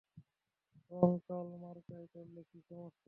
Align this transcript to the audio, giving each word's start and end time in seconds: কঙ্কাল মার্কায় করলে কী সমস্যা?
কঙ্কাল 0.91 1.47
মার্কায় 1.63 2.07
করলে 2.13 2.41
কী 2.49 2.59
সমস্যা? 2.67 2.99